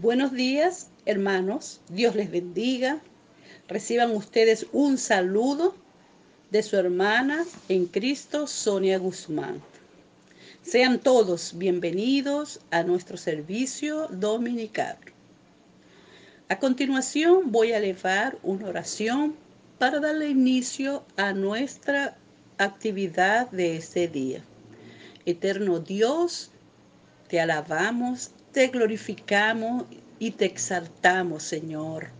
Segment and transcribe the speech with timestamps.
[0.00, 1.80] Buenos días, hermanos.
[1.88, 3.00] Dios les bendiga.
[3.68, 5.76] Reciban ustedes un saludo
[6.50, 9.62] de su hermana en Cristo, Sonia Guzmán.
[10.62, 14.98] Sean todos bienvenidos a nuestro servicio dominical.
[16.48, 19.36] A continuación voy a elevar una oración
[19.78, 22.16] para darle inicio a nuestra
[22.58, 24.42] actividad de este día.
[25.24, 26.50] Eterno Dios,
[27.28, 29.82] te alabamos, te glorificamos
[30.20, 32.10] y te exaltamos, Señor,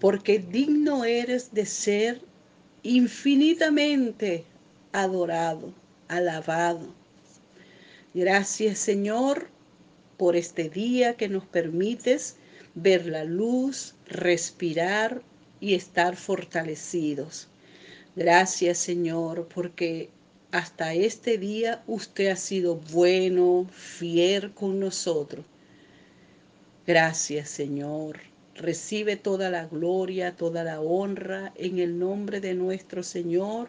[0.00, 2.22] porque digno eres de ser
[2.82, 4.46] infinitamente
[4.92, 5.74] adorado,
[6.08, 6.94] alabado.
[8.14, 9.48] Gracias, Señor,
[10.16, 12.36] por este día que nos permites
[12.74, 15.20] ver la luz, respirar
[15.60, 17.46] y estar fortalecidos.
[18.16, 20.08] Gracias, Señor, porque
[20.50, 25.44] hasta este día usted ha sido bueno, fiel con nosotros.
[26.88, 28.18] Gracias, Señor.
[28.54, 33.68] Recibe toda la gloria, toda la honra en el nombre de nuestro Señor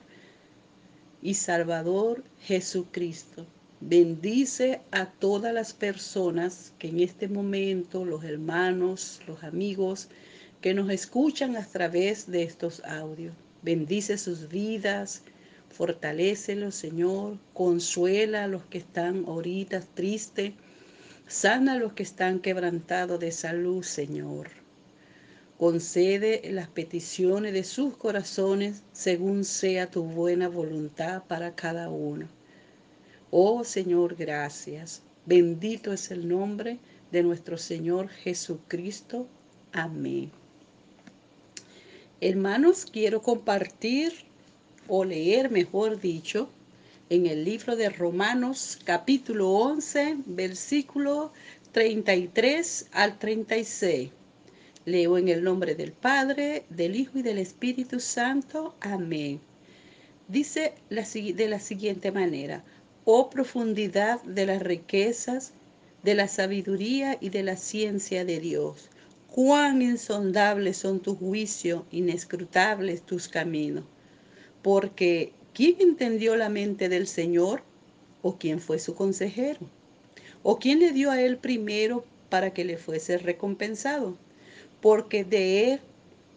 [1.22, 3.46] y Salvador Jesucristo.
[3.82, 10.08] Bendice a todas las personas que en este momento, los hermanos, los amigos,
[10.62, 13.34] que nos escuchan a través de estos audios.
[13.64, 15.24] Bendice sus vidas,
[15.68, 20.54] fortalécelos, Señor, consuela a los que están ahorita tristes,
[21.30, 24.50] sana a los que están quebrantados de salud, Señor.
[25.60, 32.28] Concede las peticiones de sus corazones según sea tu buena voluntad para cada uno.
[33.30, 35.04] Oh Señor, gracias.
[35.28, 36.80] Bendito es el nombre
[37.12, 39.28] de nuestro Señor Jesucristo.
[39.72, 40.32] Amén.
[42.22, 44.14] Hermanos, quiero compartir
[44.88, 46.50] o leer, mejor dicho,
[47.10, 51.34] en el libro de Romanos capítulo 11, versículo
[51.72, 54.12] 33 al 36.
[54.86, 58.76] Leo en el nombre del Padre, del Hijo y del Espíritu Santo.
[58.80, 59.42] Amén.
[60.28, 62.64] Dice de la siguiente manera,
[63.06, 65.54] oh profundidad de las riquezas,
[66.04, 68.90] de la sabiduría y de la ciencia de Dios.
[69.32, 73.84] Cuán insondables son tus juicios, inescrutables tus caminos
[74.62, 77.64] porque ¿quién entendió la mente del Señor?
[78.22, 79.60] ¿O quién fue su consejero?
[80.44, 84.18] ¿O quién le dio a él primero para que le fuese recompensado?
[84.82, 85.80] Porque de él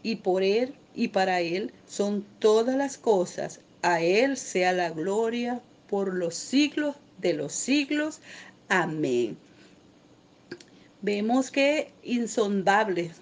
[0.02, 3.60] y por él y para él son todas las cosas.
[3.82, 8.20] A él sea la gloria por los siglos de los siglos.
[8.68, 9.36] Amén.
[11.00, 13.21] Vemos que insondables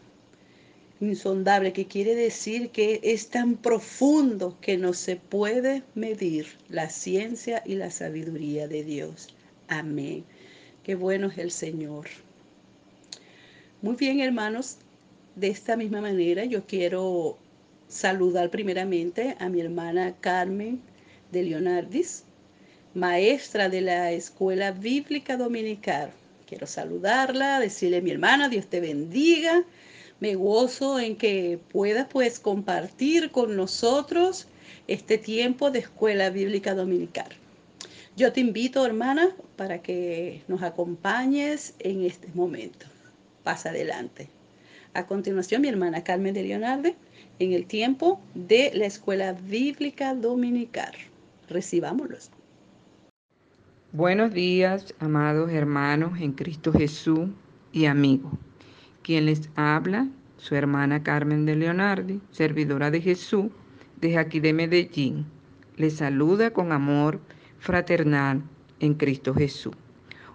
[1.01, 7.63] insondable, que quiere decir que es tan profundo que no se puede medir la ciencia
[7.65, 9.35] y la sabiduría de Dios.
[9.69, 10.25] Amén.
[10.85, 12.07] Qué bueno es el Señor.
[13.83, 14.77] Muy bien, hermanos,
[15.37, 17.39] de esta misma manera yo quiero
[17.89, 20.83] saludar primeramente a mi hermana Carmen
[21.33, 22.25] de Leonardis,
[22.95, 26.11] maestra de la Escuela Bíblica Dominical.
[26.47, 29.65] Quiero saludarla, decirle mi hermana, Dios te bendiga
[30.21, 34.47] me gozo en que puedas pues compartir con nosotros
[34.87, 37.29] este tiempo de escuela bíblica dominical.
[38.17, 42.87] Yo te invito, hermana, para que nos acompañes en este momento.
[43.45, 44.29] Pasa adelante.
[44.93, 46.91] A continuación, mi hermana Carmen de Leonardo,
[47.39, 50.93] en el tiempo de la escuela bíblica dominical.
[51.49, 52.31] Recibámoslos.
[53.93, 57.29] Buenos días, amados hermanos en Cristo Jesús
[57.73, 58.33] y amigos.
[59.11, 60.07] Quien les habla,
[60.37, 63.47] su hermana Carmen de Leonardi, servidora de Jesús,
[64.01, 65.27] desde aquí de Medellín.
[65.77, 67.19] Les saluda con amor
[67.59, 68.41] fraternal
[68.79, 69.75] en Cristo Jesús.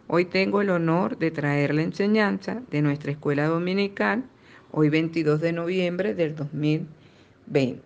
[0.07, 4.25] Hoy tengo el honor de traer la enseñanza de nuestra escuela dominical,
[4.71, 7.79] hoy 22 de noviembre del 2020.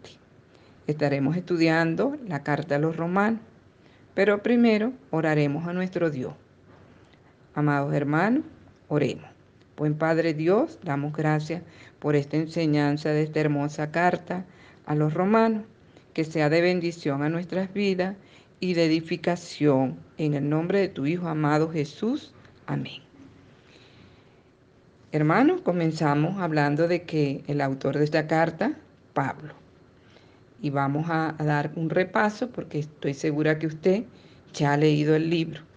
[0.88, 3.41] Estaremos estudiando la carta a los romanos,
[4.16, 6.33] pero primero oraremos a nuestro Dios.
[7.53, 8.44] Amados hermanos,
[8.88, 9.28] oremos.
[9.79, 11.64] Buen Padre Dios, damos gracias
[11.99, 14.43] por esta enseñanza de esta hermosa carta
[14.85, 15.64] a los romanos,
[16.14, 18.17] que sea de bendición a nuestras vidas
[18.59, 19.97] y de edificación.
[20.17, 22.34] En el nombre de tu Hijo amado Jesús.
[22.66, 23.02] Amén.
[25.14, 28.73] Hermanos, comenzamos hablando de que el autor de esta carta,
[29.14, 29.53] Pablo.
[30.61, 34.03] Y vamos a, a dar un repaso porque estoy segura que usted
[34.52, 35.68] ya ha leído el libro.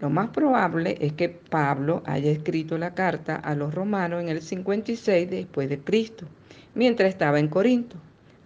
[0.00, 4.42] Lo más probable es que Pablo haya escrito la carta a los romanos en el
[4.42, 6.26] 56 después de Cristo,
[6.74, 7.96] mientras estaba en Corinto,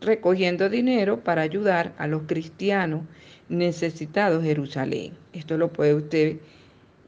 [0.01, 3.03] recogiendo dinero para ayudar a los cristianos
[3.49, 5.13] necesitados de Jerusalén.
[5.33, 6.37] Esto lo puede usted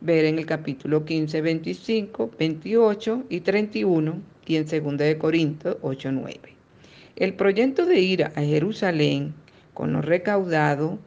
[0.00, 6.10] ver en el capítulo 15, 25, 28 y 31 y en 2 de Corintios 8,
[6.12, 6.40] 9.
[7.14, 9.34] El proyecto de ir a Jerusalén
[9.72, 10.98] con lo recaudado,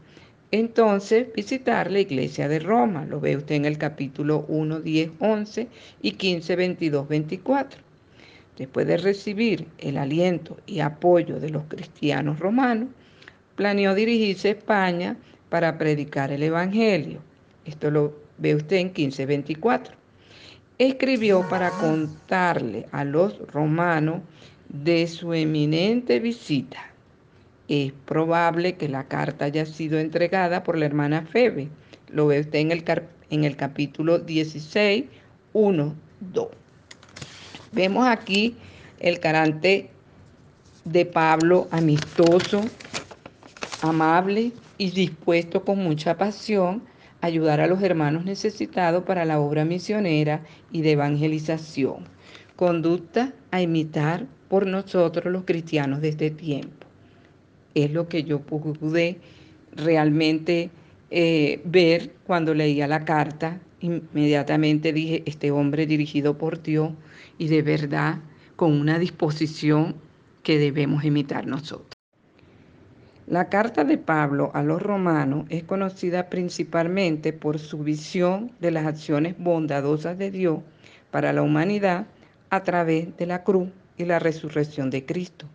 [0.51, 5.67] entonces visitar la iglesia de Roma, lo ve usted en el capítulo 1, 10, 11
[6.01, 7.81] y 15, 22, 24.
[8.57, 12.89] Después de recibir el aliento y apoyo de los cristianos romanos,
[13.55, 15.17] planeó dirigirse a España
[15.49, 17.19] para predicar el Evangelio.
[17.65, 19.95] Esto lo ve usted en 1524.
[20.77, 24.21] Escribió para contarle a los romanos
[24.69, 26.94] de su eminente visita.
[27.67, 31.69] Es probable que la carta haya sido entregada por la hermana Febe.
[32.09, 32.83] Lo ve usted en el,
[33.29, 35.05] en el capítulo 16,
[35.53, 36.47] 1, 2.
[37.71, 38.55] Vemos aquí
[38.99, 39.89] el carácter
[40.85, 42.63] de Pablo amistoso,
[43.81, 46.83] amable y dispuesto con mucha pasión
[47.21, 50.41] ayudar a los hermanos necesitados para la obra misionera
[50.71, 52.05] y de evangelización.
[52.55, 56.84] Conducta a imitar por nosotros los cristianos de este tiempo.
[57.75, 59.19] Es lo que yo pude
[59.75, 60.71] realmente
[61.11, 63.59] eh, ver cuando leía la carta.
[63.81, 66.91] Inmediatamente dije, este hombre dirigido por Dios
[67.37, 68.19] y de verdad
[68.55, 69.95] con una disposición
[70.41, 71.91] que debemos imitar nosotros.
[73.27, 78.85] La carta de Pablo a los romanos es conocida principalmente por su visión de las
[78.85, 80.59] acciones bondadosas de Dios
[81.09, 82.05] para la humanidad
[82.51, 85.47] a través de la cruz y la resurrección de Cristo.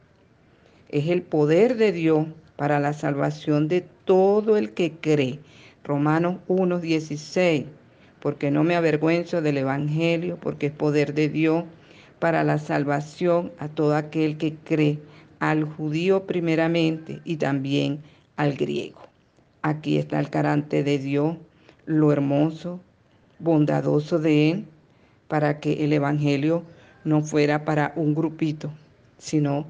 [0.92, 2.26] Es el poder de Dios
[2.56, 5.38] para la salvación de todo el que cree.
[5.84, 7.66] Romanos 1:16,
[8.20, 11.62] porque no me avergüenzo del Evangelio, porque es poder de Dios
[12.18, 14.98] para la salvación a todo aquel que cree
[15.38, 18.00] al judío primeramente y también
[18.34, 18.98] al griego.
[19.62, 21.36] Aquí está el carácter de Dios,
[21.86, 22.80] lo hermoso,
[23.38, 24.64] bondadoso de Él,
[25.28, 26.64] para que el Evangelio
[27.04, 28.72] no fuera para un grupito,
[29.18, 29.66] sino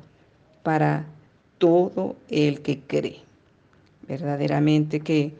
[0.62, 1.06] para
[1.58, 3.20] todo el que cree.
[4.06, 5.34] Verdaderamente que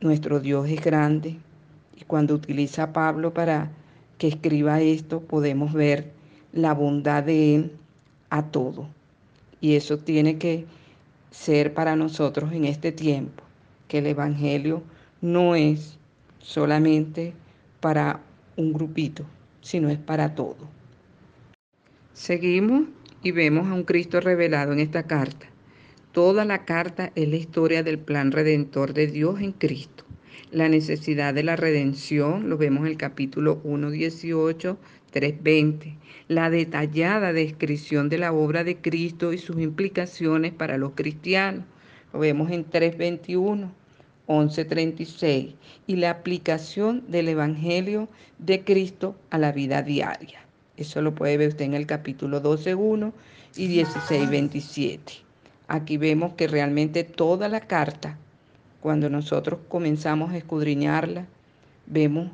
[0.00, 1.36] nuestro Dios es grande
[1.96, 3.70] y cuando utiliza a Pablo para
[4.18, 6.12] que escriba esto podemos ver
[6.52, 7.72] la bondad de Él
[8.30, 8.88] a todo.
[9.60, 10.66] Y eso tiene que
[11.30, 13.42] ser para nosotros en este tiempo,
[13.88, 14.82] que el Evangelio
[15.20, 15.98] no es
[16.38, 17.34] solamente
[17.80, 18.20] para
[18.56, 19.24] un grupito,
[19.60, 20.56] sino es para todo.
[22.12, 22.82] Seguimos
[23.22, 25.46] y vemos a un Cristo revelado en esta carta.
[26.12, 30.04] Toda la carta es la historia del plan redentor de Dios en Cristo.
[30.50, 34.78] La necesidad de la redención, lo vemos en el capítulo 1, 18,
[35.12, 35.96] 3.20,
[36.28, 41.64] la detallada descripción de la obra de Cristo y sus implicaciones para los cristianos.
[42.12, 43.70] Lo vemos en 3.21,
[44.26, 45.54] 11.36
[45.86, 50.47] y la aplicación del Evangelio de Cristo a la vida diaria.
[50.78, 53.12] Eso lo puede ver usted en el capítulo 12.1
[53.56, 55.00] y 16.27.
[55.66, 58.16] Aquí vemos que realmente toda la carta,
[58.80, 61.26] cuando nosotros comenzamos a escudriñarla,
[61.86, 62.30] vemos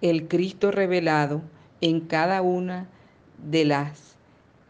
[0.00, 1.42] el Cristo revelado
[1.80, 2.86] en cada una
[3.50, 4.14] de las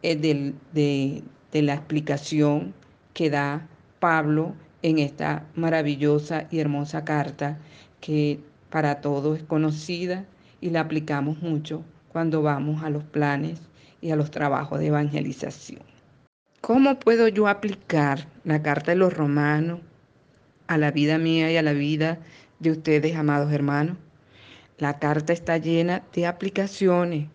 [0.02, 1.22] eh, de,
[1.52, 2.72] de la explicación
[3.12, 3.68] que da
[4.00, 7.58] Pablo en esta maravillosa y hermosa carta
[8.00, 10.24] que para todos es conocida
[10.62, 13.60] y la aplicamos mucho cuando vamos a los planes
[14.00, 15.82] y a los trabajos de evangelización.
[16.60, 19.80] ¿Cómo puedo yo aplicar la carta de los romanos
[20.68, 22.18] a la vida mía y a la vida
[22.60, 23.96] de ustedes, amados hermanos?
[24.78, 27.28] La carta está llena de aplicaciones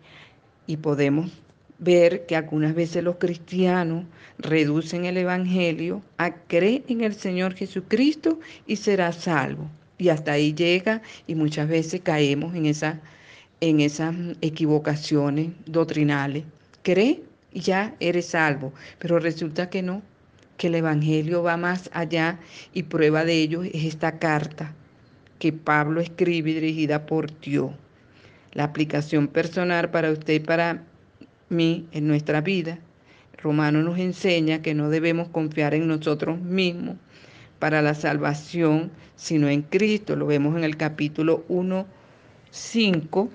[0.66, 1.30] y podemos
[1.78, 4.04] ver que algunas veces los cristianos
[4.38, 9.70] reducen el Evangelio a creer en el Señor Jesucristo y será salvo.
[9.96, 13.00] Y hasta ahí llega y muchas veces caemos en, esa,
[13.60, 16.44] en esas equivocaciones doctrinales.
[16.82, 17.22] Cree
[17.52, 20.02] y ya eres salvo, pero resulta que no,
[20.56, 22.38] que el Evangelio va más allá
[22.72, 24.74] y prueba de ello es esta carta
[25.38, 27.70] que Pablo escribe dirigida por Dios.
[28.52, 30.84] La aplicación personal para usted y para
[31.48, 32.78] mí en nuestra vida.
[33.36, 36.96] Romano nos enseña que no debemos confiar en nosotros mismos
[37.60, 40.16] para la salvación, sino en Cristo.
[40.16, 41.86] Lo vemos en el capítulo 1,
[42.50, 43.30] 5,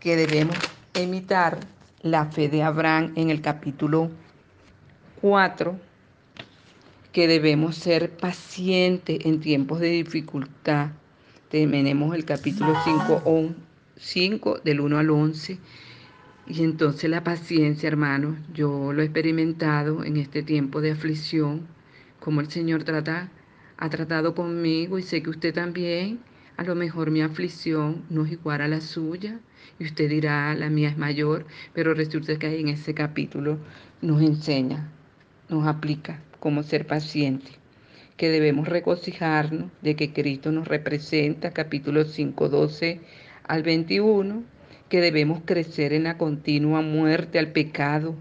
[0.00, 0.56] que debemos
[0.94, 1.60] imitar
[2.02, 4.10] la fe de Abraham en el capítulo
[5.20, 5.78] 4
[7.12, 10.92] que debemos ser pacientes en tiempos de dificultad.
[11.50, 13.54] Tenemos el capítulo 5,
[13.96, 15.58] 5 del 1 al 11.
[16.46, 21.66] Y entonces la paciencia, hermanos, yo lo he experimentado en este tiempo de aflicción,
[22.20, 23.28] como el Señor trata,
[23.76, 26.20] ha tratado conmigo y sé que usted también
[26.56, 29.40] A lo mejor mi aflicción no es igual a la suya
[29.78, 33.58] y usted dirá, la mía es mayor, pero resulta que ahí en ese capítulo
[34.02, 34.90] nos enseña,
[35.48, 37.50] nos aplica cómo ser paciente,
[38.16, 43.00] que debemos regocijarnos de que Cristo nos representa, capítulo 5, 12
[43.44, 44.42] al 21,
[44.88, 48.16] que debemos crecer en la continua muerte al pecado,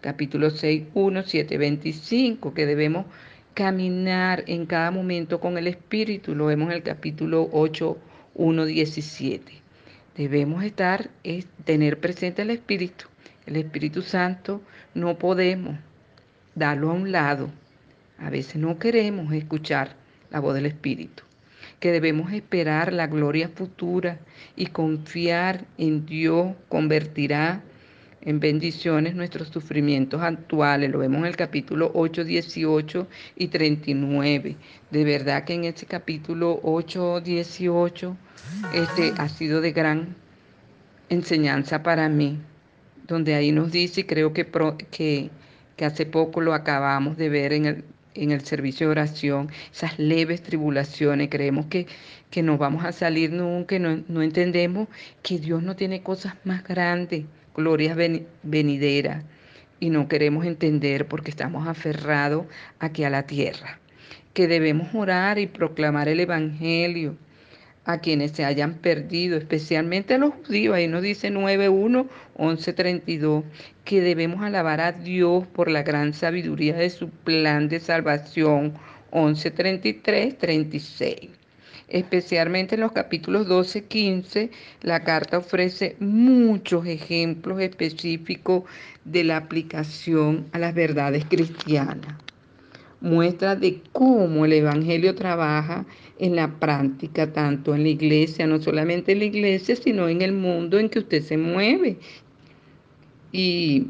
[0.00, 3.06] capítulo 6, 1, 7, 25, que debemos
[3.54, 7.98] caminar en cada momento con el Espíritu, lo vemos en el capítulo 8,
[8.34, 9.61] 1, 17.
[10.16, 13.06] Debemos estar, es, tener presente el Espíritu.
[13.46, 14.60] El Espíritu Santo
[14.94, 15.78] no podemos
[16.54, 17.48] darlo a un lado.
[18.18, 19.96] A veces no queremos escuchar
[20.30, 21.22] la voz del Espíritu.
[21.80, 24.18] Que debemos esperar la gloria futura
[24.54, 27.62] y confiar en Dios convertirá
[28.24, 30.90] en bendiciones nuestros sufrimientos actuales.
[30.90, 34.56] Lo vemos en el capítulo 8, 18 y 39.
[34.90, 38.16] De verdad que en ese capítulo 8, 18
[38.74, 40.14] este, ha sido de gran
[41.08, 42.38] enseñanza para mí,
[43.06, 44.46] donde ahí nos dice, y creo que,
[44.90, 45.30] que,
[45.76, 49.98] que hace poco lo acabamos de ver en el, en el servicio de oración, esas
[49.98, 51.86] leves tribulaciones, creemos que,
[52.30, 54.88] que no vamos a salir nunca, no, no entendemos
[55.22, 57.24] que Dios no tiene cosas más grandes
[57.54, 57.96] glorias
[58.42, 59.24] venideras
[59.80, 62.46] y no queremos entender porque estamos aferrados
[62.78, 63.80] aquí a la tierra.
[64.32, 67.16] Que debemos orar y proclamar el Evangelio
[67.84, 70.76] a quienes se hayan perdido, especialmente a los judíos.
[70.76, 72.06] Ahí nos dice 9.1,
[72.38, 73.44] 11.32,
[73.84, 78.74] que debemos alabar a Dios por la gran sabiduría de su plan de salvación.
[79.10, 81.41] 11.33, 36
[81.92, 88.64] especialmente en los capítulos 12, 15, la carta ofrece muchos ejemplos específicos
[89.04, 92.16] de la aplicación a las verdades cristianas.
[93.00, 95.84] Muestra de cómo el Evangelio trabaja
[96.18, 100.32] en la práctica, tanto en la iglesia, no solamente en la iglesia, sino en el
[100.32, 101.98] mundo en que usted se mueve.
[103.32, 103.88] Y,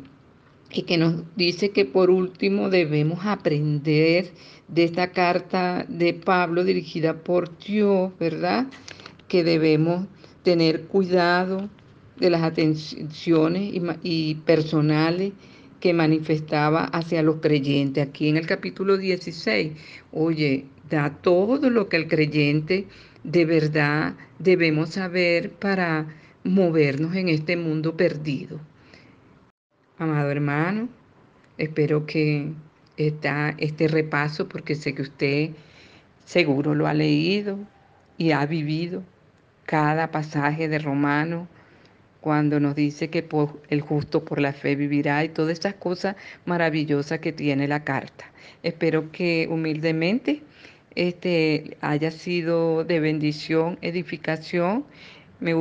[0.73, 4.31] y que nos dice que por último debemos aprender
[4.73, 8.67] de esta carta de Pablo dirigida por Dios, ¿verdad?
[9.29, 10.07] Que debemos
[10.43, 11.69] tener cuidado
[12.19, 15.33] de las atenciones y, personales
[15.79, 18.09] que manifestaba hacia los creyentes.
[18.09, 19.73] Aquí en el capítulo 16,
[20.11, 22.87] oye, da todo lo que el creyente
[23.25, 26.07] de verdad debemos saber para
[26.45, 28.59] movernos en este mundo perdido.
[29.99, 30.89] Amado hermano,
[31.59, 32.53] espero que
[32.97, 35.51] está este repaso porque sé que usted
[36.25, 37.59] seguro lo ha leído
[38.19, 39.03] y ha vivido
[39.65, 41.49] cada pasaje de Romano
[42.21, 43.27] cuando nos dice que
[43.69, 46.15] el justo por la fe vivirá y todas estas cosas
[46.47, 48.31] maravillosas que tiene la carta.
[48.63, 50.43] Espero que humildemente
[50.95, 54.85] este haya sido de bendición, edificación.
[55.41, 55.55] Me,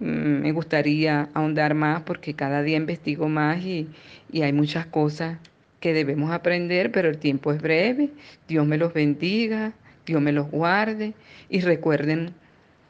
[0.00, 3.88] me gustaría ahondar más porque cada día investigo más y,
[4.30, 5.38] y hay muchas cosas
[5.82, 8.10] que debemos aprender, pero el tiempo es breve.
[8.46, 9.72] Dios me los bendiga,
[10.06, 11.12] Dios me los guarde
[11.50, 12.34] y recuerden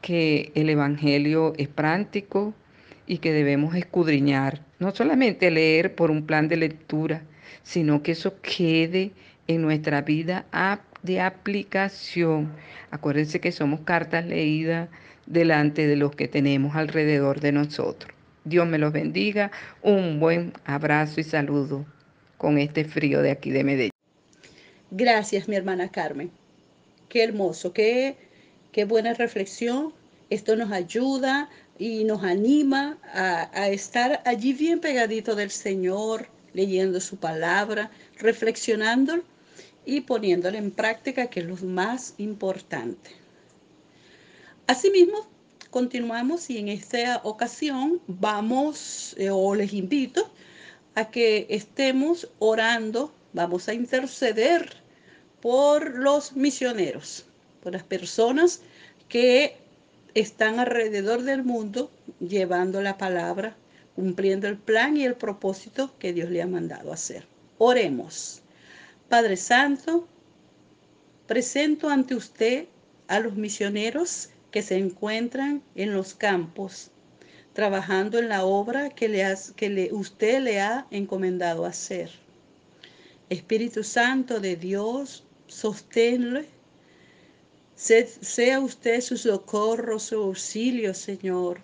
[0.01, 2.53] que el Evangelio es práctico
[3.07, 7.23] y que debemos escudriñar, no solamente leer por un plan de lectura,
[7.63, 9.11] sino que eso quede
[9.47, 10.45] en nuestra vida
[11.01, 12.51] de aplicación.
[12.91, 14.87] Acuérdense que somos cartas leídas
[15.25, 18.13] delante de los que tenemos alrededor de nosotros.
[18.45, 19.49] Dios me los bendiga.
[19.81, 21.87] Un buen abrazo y saludo
[22.43, 23.91] con este frío de aquí de Medellín.
[24.91, 26.29] Gracias, mi hermana Carmen.
[27.07, 28.17] Qué hermoso, qué,
[28.73, 29.93] qué buena reflexión.
[30.29, 36.99] Esto nos ayuda y nos anima a, a estar allí bien pegadito del Señor, leyendo
[36.99, 39.23] su palabra, reflexionando
[39.85, 43.11] y poniéndolo en práctica, que es lo más importante.
[44.67, 45.29] Asimismo,
[45.69, 50.29] continuamos y en esta ocasión vamos, eh, o les invito,
[50.95, 54.75] a que estemos orando, vamos a interceder
[55.41, 57.25] por los misioneros,
[57.61, 58.61] por las personas
[59.09, 59.57] que
[60.13, 63.55] están alrededor del mundo llevando la palabra,
[63.95, 67.25] cumpliendo el plan y el propósito que Dios le ha mandado hacer.
[67.57, 68.41] Oremos.
[69.09, 70.07] Padre Santo,
[71.27, 72.67] presento ante usted
[73.07, 76.91] a los misioneros que se encuentran en los campos
[77.53, 79.23] trabajando en la obra que, le
[79.55, 82.09] que le, usted le ha encomendado hacer.
[83.29, 86.45] Espíritu Santo de Dios, sosténle.
[87.75, 91.61] sea usted su socorro, su auxilio, Señor.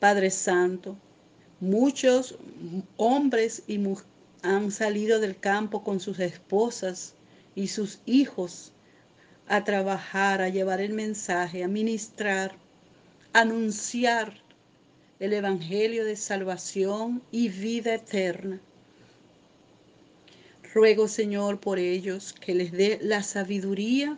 [0.00, 0.96] Padre Santo,
[1.60, 2.36] muchos
[2.96, 3.80] hombres y
[4.42, 7.14] han salido del campo con sus esposas
[7.54, 8.72] y sus hijos
[9.48, 12.54] a trabajar, a llevar el mensaje, a ministrar,
[13.36, 14.32] anunciar
[15.20, 18.58] el Evangelio de salvación y vida eterna.
[20.72, 24.16] Ruego, Señor, por ellos que les dé la sabiduría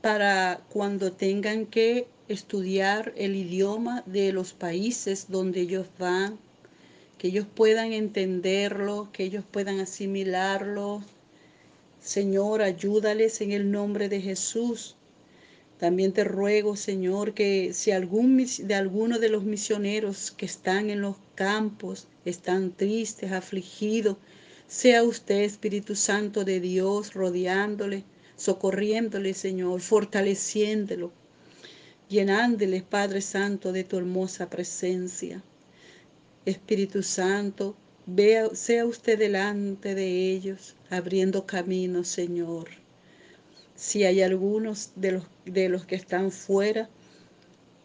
[0.00, 6.40] para cuando tengan que estudiar el idioma de los países donde ellos van,
[7.18, 11.04] que ellos puedan entenderlo, que ellos puedan asimilarlo.
[12.00, 14.95] Señor, ayúdales en el nombre de Jesús.
[15.78, 21.16] También te ruego, Señor, que si de alguno de los misioneros que están en los
[21.34, 24.16] campos están tristes, afligidos,
[24.66, 28.04] sea usted, Espíritu Santo de Dios, rodeándole,
[28.36, 31.12] socorriéndole, Señor, fortaleciéndolo,
[32.08, 35.44] llenándole, Padre Santo, de tu hermosa presencia.
[36.46, 42.85] Espíritu Santo, vea, sea usted delante de ellos, abriendo caminos, Señor.
[43.76, 46.88] Si hay algunos de los, de los que están fuera,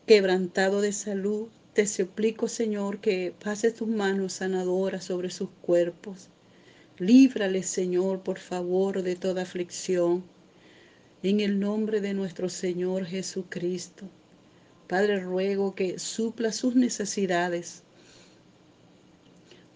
[0.07, 6.29] quebrantado de salud, te suplico, Señor, que pases tus manos sanadoras sobre sus cuerpos.
[6.97, 10.23] Líbrales, Señor, por favor, de toda aflicción
[11.23, 14.05] en el nombre de nuestro Señor Jesucristo.
[14.87, 17.83] Padre, ruego que supla sus necesidades.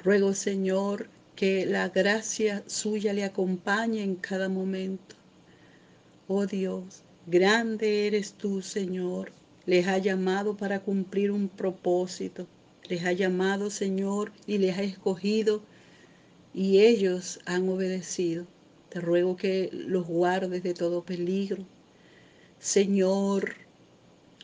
[0.04, 5.16] Ruego, Señor, que la gracia suya le acompañe en cada momento.
[6.28, 9.32] Oh Dios, grande eres tú, Señor.
[9.68, 12.48] Les ha llamado para cumplir un propósito.
[12.90, 15.62] Les ha llamado, Señor, y les ha escogido,
[16.52, 18.48] y ellos han obedecido.
[18.90, 21.64] Te ruego que los guardes de todo peligro.
[22.58, 23.54] Señor,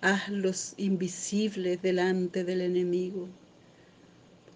[0.01, 3.27] hazlos invisibles delante del enemigo.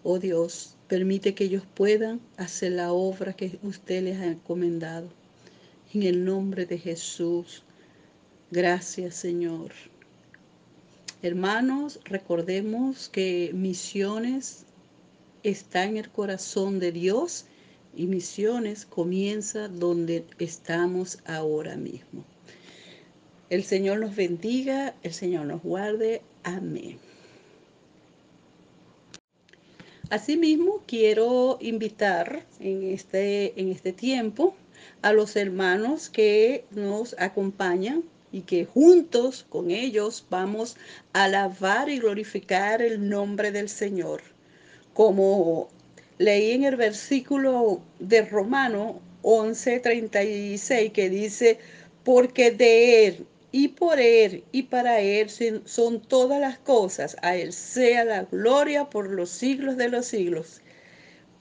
[0.03, 5.09] Oh Dios, permite que ellos puedan hacer la obra que usted les ha encomendado.
[5.95, 7.63] En el nombre de Jesús.
[8.51, 9.71] Gracias, Señor.
[11.21, 14.65] Hermanos, recordemos que misiones
[15.43, 17.45] está en el corazón de Dios
[17.95, 22.25] y misiones comienza donde estamos ahora mismo.
[23.49, 26.21] El Señor nos bendiga, el Señor nos guarde.
[26.43, 26.99] Amén.
[30.09, 34.57] Asimismo, quiero invitar en este, en este tiempo
[35.01, 40.77] a los hermanos que nos acompañan y que juntos con ellos vamos
[41.13, 44.21] a alabar y glorificar el nombre del Señor.
[44.93, 45.69] Como
[46.17, 51.59] leí en el versículo de Romano 11:36 que dice,
[52.03, 55.29] porque de Él y por Él y para Él
[55.65, 60.61] son todas las cosas, a Él sea la gloria por los siglos de los siglos.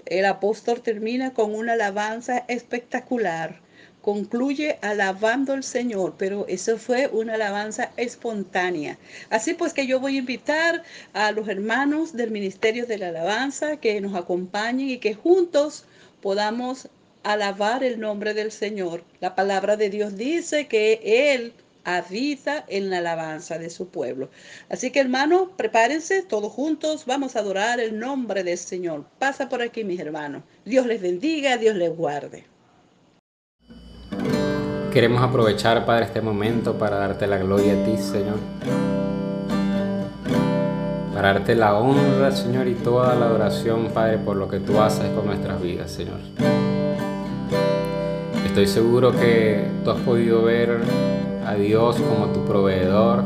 [0.07, 3.65] El apóstol termina con una alabanza espectacular
[4.05, 8.99] concluye alabando al Señor, pero eso fue una alabanza espontánea.
[9.31, 10.83] Así pues que yo voy a invitar
[11.15, 15.87] a los hermanos del Ministerio de la Alabanza que nos acompañen y que juntos
[16.21, 16.91] podamos
[17.23, 19.03] alabar el nombre del Señor.
[19.21, 21.01] La palabra de Dios dice que
[21.33, 24.31] Él habita en la alabanza de su pueblo.
[24.69, 29.05] Así que hermanos, prepárense todos juntos, vamos a adorar el nombre del Señor.
[29.19, 30.43] Pasa por aquí, mis hermanos.
[30.65, 32.47] Dios les bendiga, Dios les guarde.
[34.93, 38.39] Queremos aprovechar, Padre, este momento para darte la gloria a ti, Señor.
[41.13, 45.09] Para darte la honra, Señor, y toda la adoración, Padre, por lo que tú haces
[45.11, 46.21] con nuestras vidas, Señor.
[48.47, 50.79] Estoy seguro que tú has podido ver
[51.47, 53.25] a Dios como tu proveedor,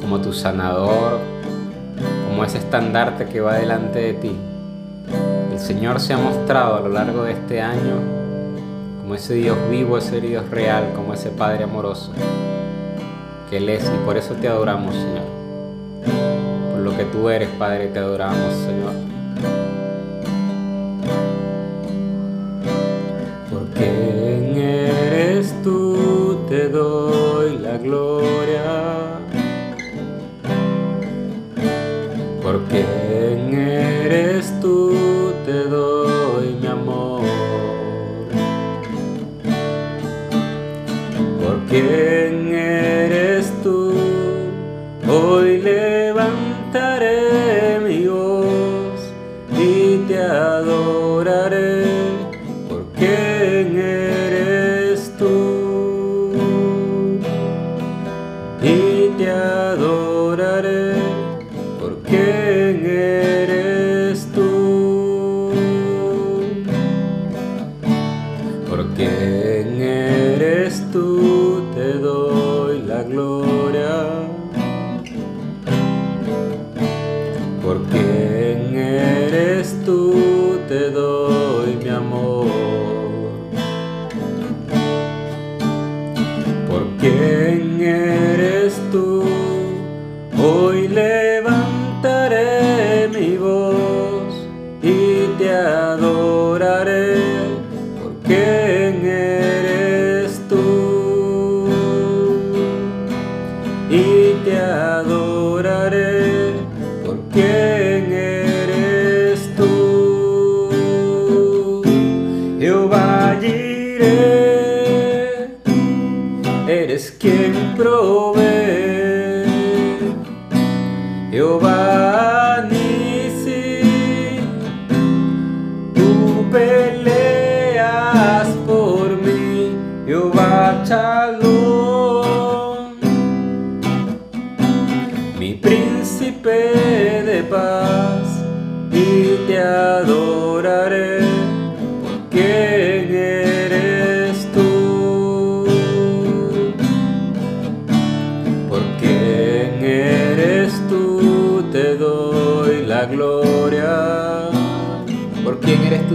[0.00, 1.18] como tu sanador,
[2.28, 4.36] como ese estandarte que va delante de ti.
[5.52, 8.00] El Señor se ha mostrado a lo largo de este año
[9.00, 12.12] como ese Dios vivo, ese Dios real, como ese Padre amoroso
[13.50, 15.24] que Él es y por eso te adoramos, Señor.
[16.72, 18.92] Por lo que tú eres, Padre, te adoramos, Señor.
[23.50, 24.23] Porque
[26.74, 28.64] doy la gloria.
[32.42, 32.84] Porque
[34.04, 34.92] eres tú,
[35.46, 37.22] te doy mi amor.
[41.70, 42.33] ¿Quién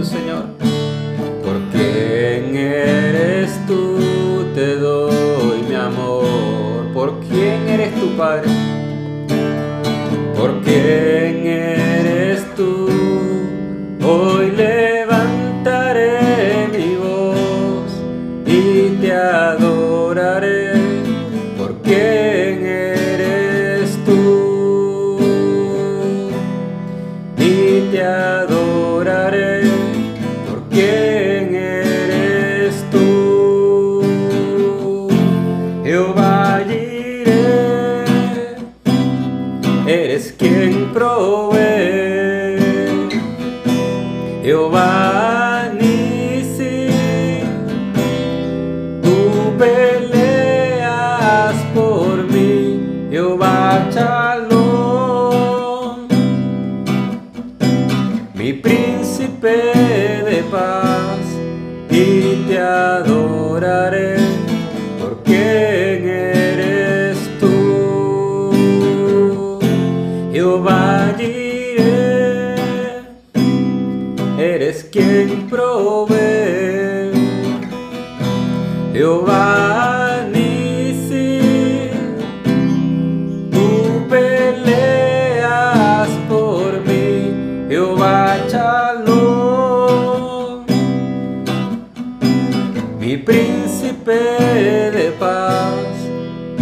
[0.00, 0.39] Espíritu, Señor.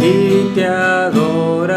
[0.09, 1.68] y te adoro.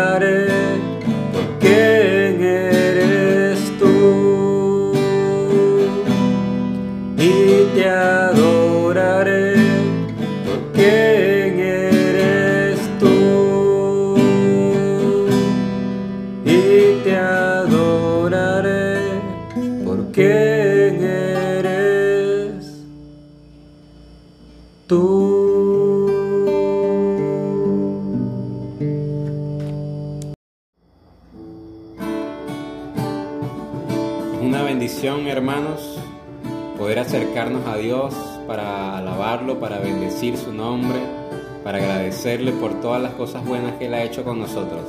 [42.61, 44.82] por todas las cosas buenas que Él ha hecho con nosotros.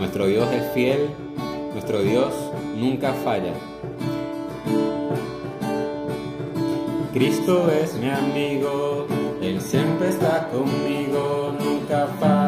[0.00, 1.08] Nuestro Dios es fiel,
[1.72, 2.34] nuestro Dios
[2.76, 3.52] nunca falla.
[7.12, 9.06] Cristo es mi amigo,
[9.40, 12.39] Él siempre está conmigo, nunca falla.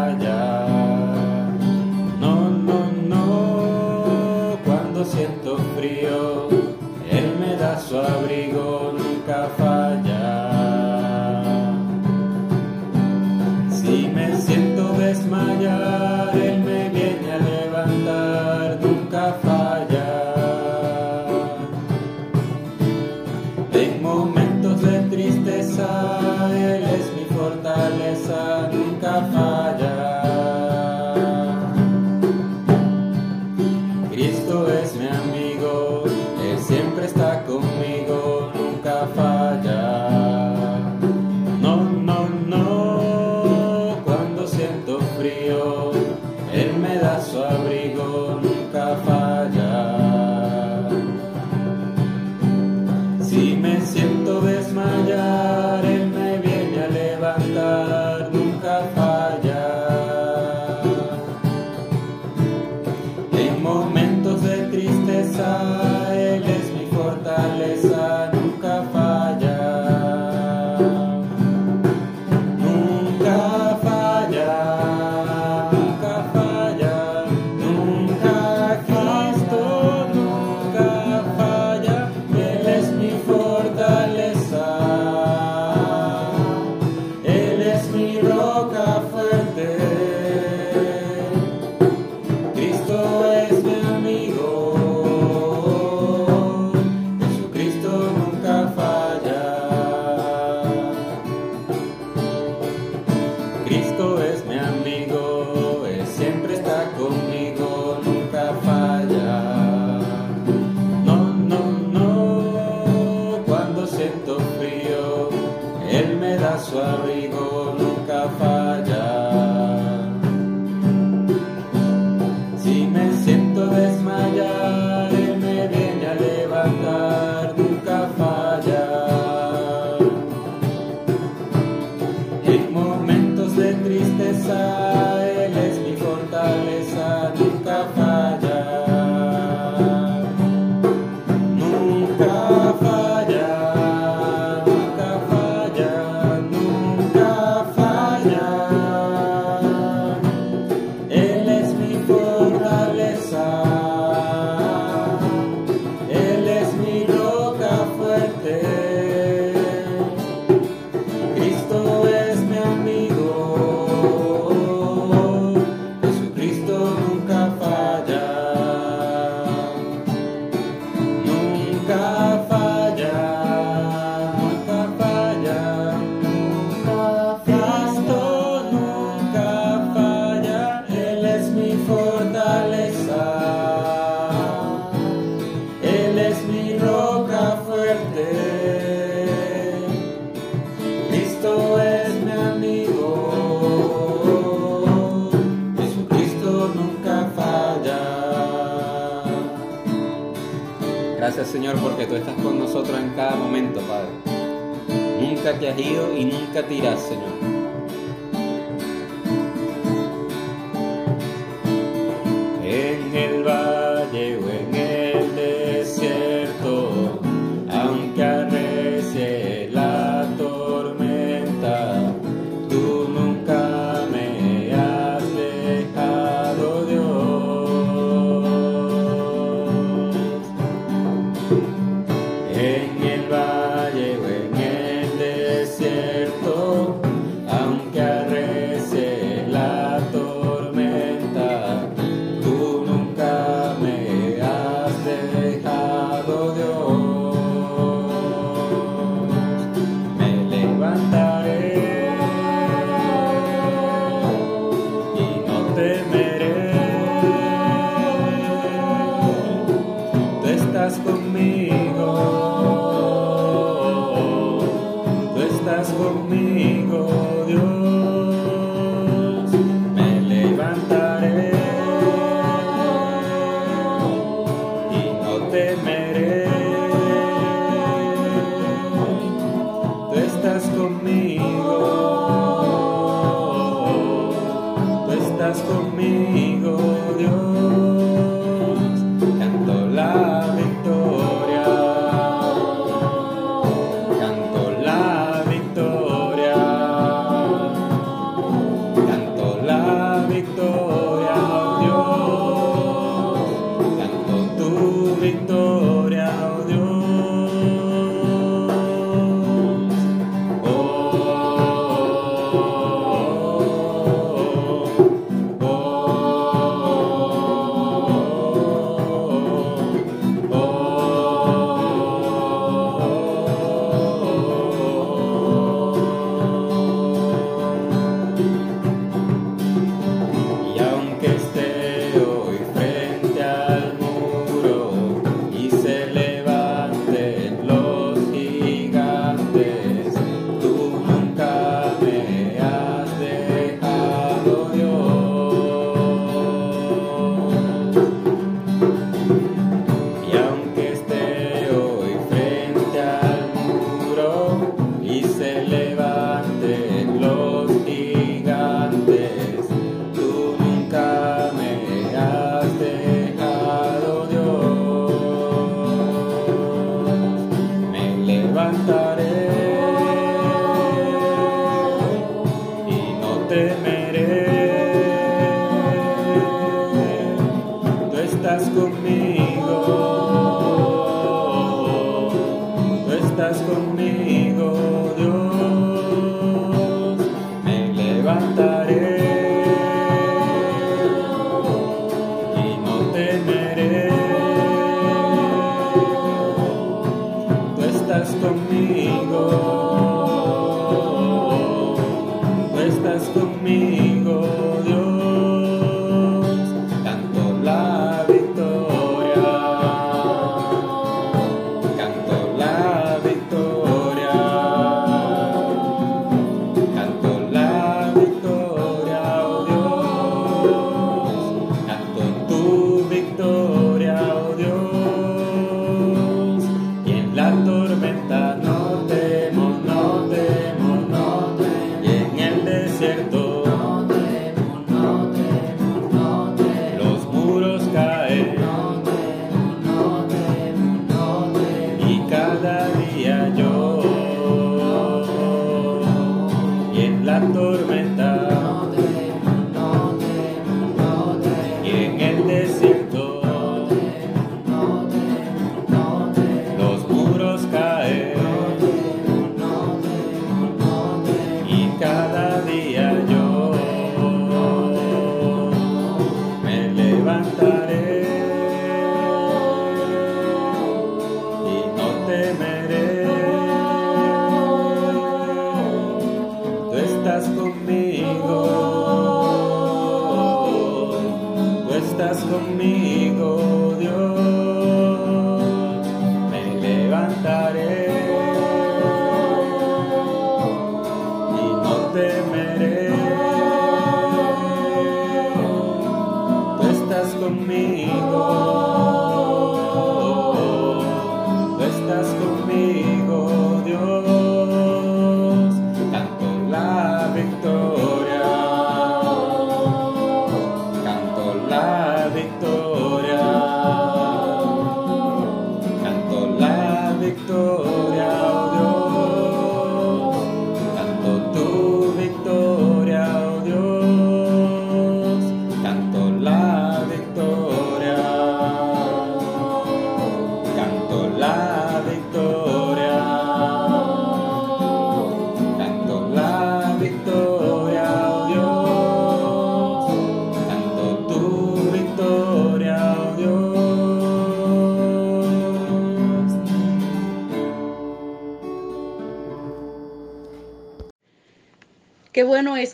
[27.72, 28.51] sa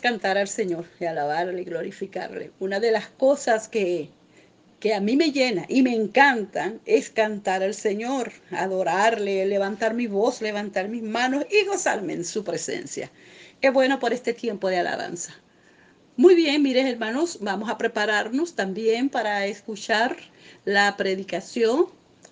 [0.01, 2.51] cantar al Señor y alabarle y glorificarle.
[2.59, 4.09] Una de las cosas que,
[4.79, 10.07] que a mí me llena y me encantan es cantar al Señor, adorarle, levantar mi
[10.07, 13.11] voz, levantar mis manos y gozarme en su presencia.
[13.61, 15.33] Qué bueno por este tiempo de alabanza.
[16.15, 20.17] Muy bien, miren hermanos, vamos a prepararnos también para escuchar
[20.65, 21.87] la predicación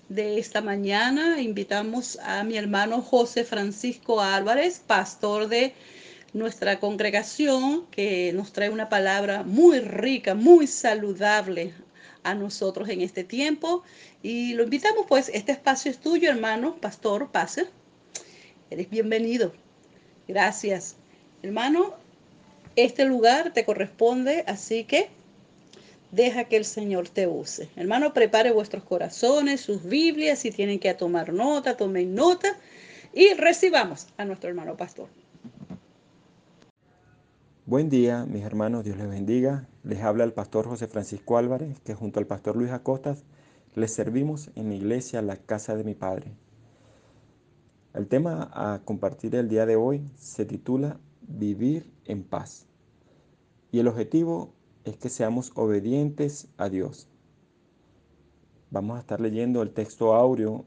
[0.09, 1.41] de esta mañana.
[1.41, 5.73] Invitamos a mi hermano José Francisco Álvarez, pastor de
[6.37, 11.73] nuestra congregación, que nos trae una palabra muy rica, muy saludable
[12.23, 13.83] a nosotros en este tiempo.
[14.21, 17.67] Y lo invitamos, pues, este espacio es tuyo, hermano, pastor, pase.
[18.69, 19.51] Eres bienvenido.
[20.27, 20.95] Gracias.
[21.41, 21.95] Hermano,
[22.75, 25.09] este lugar te corresponde, así que
[26.11, 27.69] deja que el Señor te use.
[27.75, 32.57] Hermano, prepare vuestros corazones, sus Biblias, si tienen que tomar nota, tomen nota
[33.13, 35.09] y recibamos a nuestro hermano pastor.
[37.67, 39.67] Buen día, mis hermanos, Dios les bendiga.
[39.83, 43.25] Les habla el pastor José Francisco Álvarez, que junto al pastor Luis Acostas
[43.75, 46.31] les servimos en mi iglesia, la casa de mi padre.
[47.93, 52.67] El tema a compartir el día de hoy se titula Vivir en paz.
[53.73, 54.53] Y el objetivo
[54.85, 57.09] es que seamos obedientes a Dios.
[58.71, 60.63] Vamos a estar leyendo el texto áureo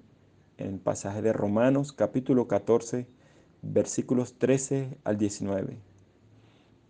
[0.59, 3.07] en el pasaje de Romanos capítulo 14,
[3.63, 5.90] versículos 13 al 19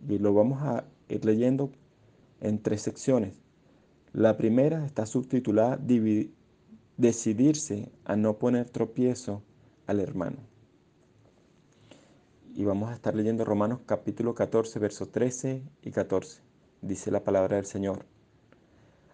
[0.07, 1.71] y lo vamos a ir leyendo
[2.39, 3.41] en tres secciones.
[4.13, 5.79] La primera está subtitulada
[6.97, 9.41] Decidirse a no poner tropiezo
[9.87, 10.37] al hermano.
[12.53, 16.41] Y vamos a estar leyendo Romanos capítulo 14, versos 13 y 14.
[16.81, 18.05] Dice la palabra del Señor.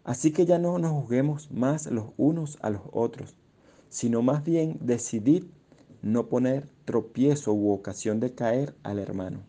[0.03, 3.37] Así que ya no nos juzguemos más los unos a los otros,
[3.89, 5.45] sino más bien decidid
[6.01, 9.43] no poner tropiezo u ocasión de caer al hermano.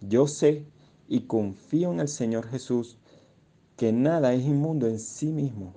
[0.00, 0.66] Yo sé
[1.08, 2.98] y confío en el Señor Jesús
[3.76, 5.74] que nada es inmundo en sí mismo,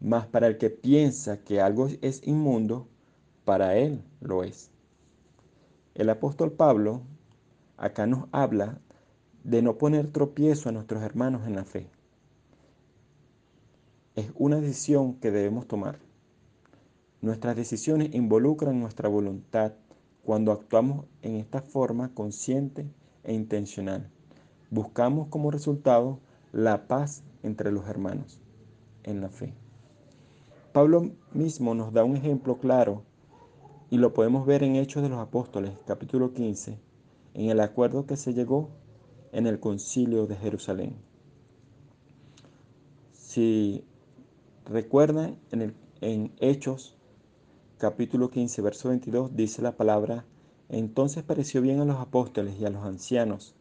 [0.00, 2.88] mas para el que piensa que algo es inmundo,
[3.44, 4.70] para él lo es.
[5.94, 7.02] El apóstol Pablo
[7.76, 8.78] acá nos habla
[9.44, 11.88] de no poner tropiezo a nuestros hermanos en la fe.
[14.14, 15.98] Es una decisión que debemos tomar.
[17.20, 19.72] Nuestras decisiones involucran nuestra voluntad
[20.24, 22.86] cuando actuamos en esta forma consciente
[23.28, 24.10] e intencional.
[24.70, 26.18] Buscamos como resultado
[26.50, 28.40] la paz entre los hermanos
[29.04, 29.54] en la fe.
[30.72, 33.02] Pablo mismo nos da un ejemplo claro
[33.90, 36.78] y lo podemos ver en Hechos de los Apóstoles, capítulo 15,
[37.34, 38.70] en el acuerdo que se llegó
[39.32, 40.96] en el concilio de Jerusalén.
[43.12, 43.84] Si
[44.64, 46.96] recuerdan, en, el, en Hechos,
[47.76, 50.24] capítulo 15, verso 22, dice la palabra,
[50.68, 53.54] entonces pareció bien a los apóstoles y a los ancianos,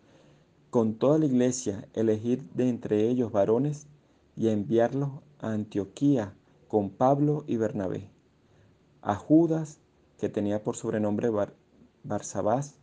[0.70, 3.88] con toda la iglesia, elegir de entre ellos varones
[4.36, 6.34] y enviarlos a Antioquía
[6.68, 8.10] con Pablo y Bernabé,
[9.02, 9.80] a Judas,
[10.18, 11.54] que tenía por sobrenombre Bar
[12.04, 12.76] Barsabás,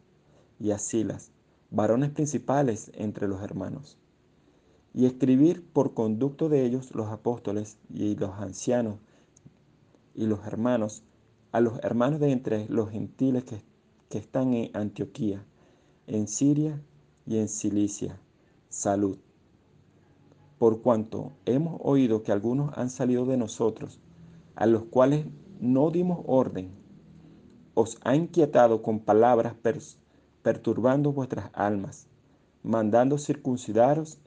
[0.59, 1.31] y a Silas,
[1.71, 3.99] varones principales entre los hermanos,
[4.95, 8.99] y escribir por conducto de ellos los apóstoles y los ancianos
[10.15, 11.03] y los hermanos,
[11.53, 13.57] a los hermanos de entre los gentiles que
[14.09, 15.45] que están en Antioquía,
[16.07, 16.81] en Siria
[17.27, 18.21] y en Cilicia.
[18.69, 19.19] Salud.
[20.59, 24.01] Por cuanto hemos oído que algunos han salido de nosotros,
[24.55, 25.27] a los cuales
[25.61, 26.71] no dimos orden,
[27.75, 29.79] os ha inquietado con palabras per
[30.43, 32.07] perturbando vuestras almas,
[32.63, 34.19] mandando circuncidaros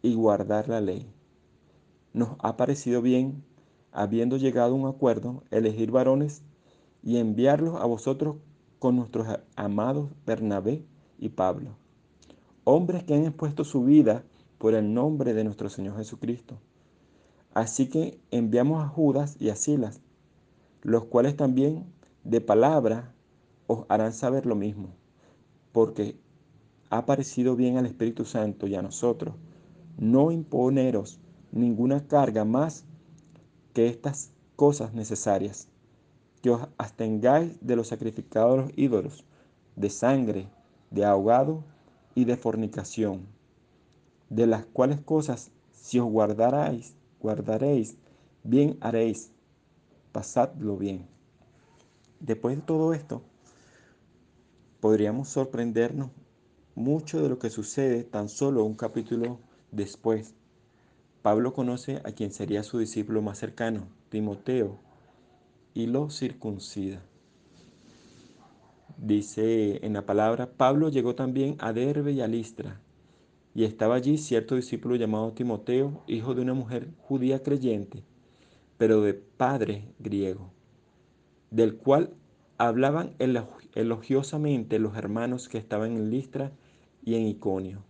[0.00, 1.10] y guardar la ley.
[2.12, 3.44] Nos ha parecido bien,
[3.90, 6.42] habiendo llegado a un acuerdo, elegir varones
[7.02, 8.36] y enviarlos a vosotros
[8.78, 10.84] con nuestros amados Bernabé
[11.18, 11.70] y Pablo,
[12.64, 14.24] hombres que han expuesto su vida
[14.58, 16.58] por el nombre de nuestro Señor Jesucristo,
[17.56, 20.02] Así que enviamos a Judas y a Silas,
[20.82, 21.86] los cuales también
[22.22, 23.14] de palabra
[23.66, 24.90] os harán saber lo mismo,
[25.72, 26.18] porque
[26.90, 29.36] ha parecido bien al Espíritu Santo y a nosotros
[29.96, 31.18] no imponeros
[31.50, 32.84] ninguna carga más
[33.72, 35.70] que estas cosas necesarias,
[36.46, 39.24] que os abstengáis de los sacrificados a los ídolos,
[39.74, 40.46] de sangre,
[40.92, 41.64] de ahogado
[42.14, 43.26] y de fornicación,
[44.30, 47.96] de las cuales cosas si os guardaréis, guardaréis,
[48.44, 49.32] bien haréis,
[50.12, 51.08] pasadlo bien.
[52.20, 53.22] Después de todo esto,
[54.78, 56.10] podríamos sorprendernos
[56.76, 59.40] mucho de lo que sucede tan solo un capítulo
[59.72, 60.36] después.
[61.22, 64.85] Pablo conoce a quien sería su discípulo más cercano, Timoteo,
[65.76, 67.02] y lo circuncida.
[68.96, 72.80] Dice en la palabra, Pablo llegó también a Derbe y a Listra,
[73.54, 78.02] y estaba allí cierto discípulo llamado Timoteo, hijo de una mujer judía creyente,
[78.78, 80.50] pero de padre griego,
[81.50, 82.14] del cual
[82.56, 83.14] hablaban
[83.74, 86.52] elogiosamente los hermanos que estaban en Listra
[87.04, 87.84] y en Iconio.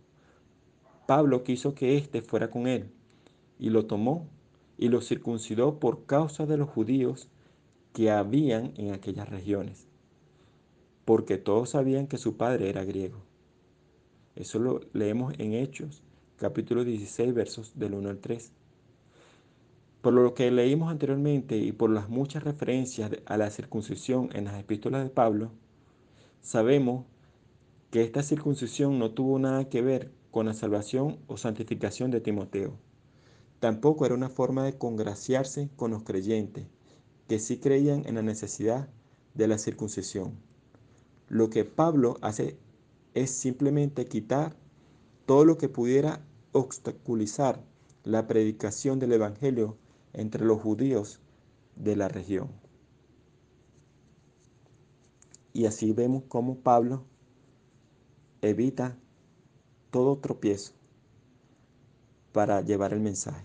[1.07, 2.91] Pablo quiso que éste fuera con él,
[3.61, 4.27] y lo tomó
[4.77, 7.31] y lo circuncidó por causa de los judíos
[7.97, 9.89] que habían en aquellas regiones,
[11.07, 13.23] porque todos sabían que su padre era griego.
[14.35, 16.03] Eso lo leemos en Hechos,
[16.37, 18.53] capítulo 16, versos del 1 al 3.
[20.03, 24.61] Por lo que leímos anteriormente y por las muchas referencias a la circuncisión en las
[24.61, 25.53] epístolas de Pablo,
[26.43, 27.07] sabemos
[27.91, 32.75] que esta circuncisión no tuvo nada que ver con la salvación o santificación de Timoteo.
[33.59, 36.67] Tampoco era una forma de congraciarse con los creyentes,
[37.29, 38.89] que sí creían en la necesidad
[39.35, 40.35] de la circuncisión.
[41.29, 42.57] Lo que Pablo hace
[43.15, 44.57] es simplemente quitar
[45.27, 47.63] todo lo que pudiera obstaculizar
[48.05, 49.77] la predicación del Evangelio
[50.13, 51.21] entre los judíos
[51.75, 52.49] de la región.
[55.53, 57.05] Y así vemos cómo Pablo
[58.43, 58.97] evita
[59.91, 60.73] todo tropiezo
[62.33, 63.45] para llevar el mensaje.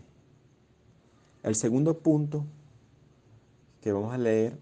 [1.43, 2.45] El segundo punto
[3.81, 4.57] que vamos a leer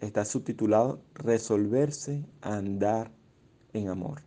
[0.00, 3.10] está subtitulado Resolverse a andar
[3.72, 4.22] en amor.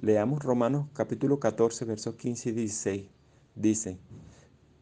[0.00, 3.08] Leamos Romanos capítulo 14, versos 15 y 16.
[3.56, 3.98] Dice,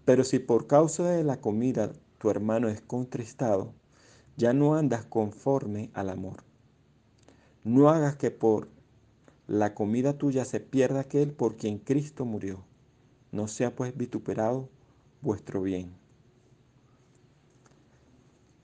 [0.05, 3.73] pero si por causa de la comida tu hermano es contristado,
[4.37, 6.45] ya no andas conforme al amor.
[7.63, 8.69] No hagas que por
[9.47, 12.65] la comida tuya se pierda aquel por quien Cristo murió.
[13.33, 14.69] No sea pues vituperado
[15.25, 15.97] vuestro bien.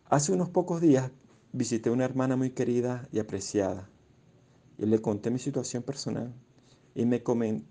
[0.04, 1.10] Hace unos pocos días
[1.52, 3.88] visité una hermana muy querida y apreciada
[4.76, 6.34] y le conté mi situación personal
[6.94, 7.22] y me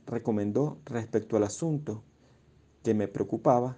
[0.07, 2.03] recomendó respecto al asunto
[2.83, 3.77] que me preocupaba